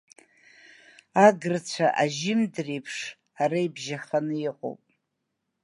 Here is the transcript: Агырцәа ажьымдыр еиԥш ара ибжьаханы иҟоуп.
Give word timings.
Агырцәа 1.25 1.87
ажьымдыр 2.01 2.67
еиԥш 2.75 2.97
ара 3.43 3.59
ибжьаханы 3.65 4.35
иҟоуп. 4.49 4.81